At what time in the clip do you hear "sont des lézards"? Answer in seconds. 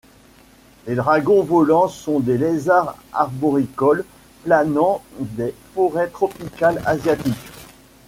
1.87-2.95